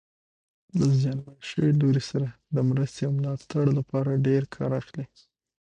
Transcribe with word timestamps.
له 0.77 0.85
زیانمن 1.01 1.37
شوي 1.49 1.71
لوري 1.81 2.03
سره 2.11 2.27
د 2.55 2.57
مرستې 2.69 3.01
او 3.07 3.11
ملاتړ 3.17 3.65
لپاره 3.79 4.21
ډېر 4.27 4.43
کار 4.55 4.71
اخلي. 4.81 5.05